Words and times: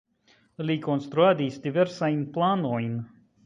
Li 0.69 0.77
konstruadis 0.85 1.61
diversajn 1.67 2.27
planojn. 2.39 3.01